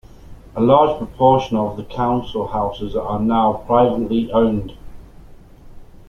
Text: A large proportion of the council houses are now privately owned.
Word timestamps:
A 0.55 0.59
large 0.59 0.97
proportion 0.97 1.57
of 1.57 1.77
the 1.77 1.83
council 1.83 2.47
houses 2.47 2.95
are 2.95 3.19
now 3.19 3.63
privately 3.67 4.31
owned. 4.31 4.75